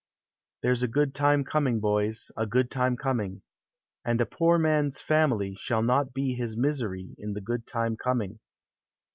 There 0.63 0.73
's 0.73 0.81
a 0.81 0.87
good 0.87 1.13
time 1.13 1.43
coining, 1.43 1.79
boys, 1.79 2.31
A 2.35 2.47
good 2.47 2.71
time 2.71 2.97
coming: 2.97 3.43
And 4.03 4.19
a 4.19 4.25
poor 4.25 4.57
man's 4.57 4.99
family 4.99 5.53
Shall 5.59 5.83
not 5.83 6.11
be 6.11 6.33
his 6.33 6.57
misery 6.57 7.13
In 7.19 7.33
the 7.33 7.41
good 7.41 7.67
time 7.67 7.97
coming. 7.97 8.39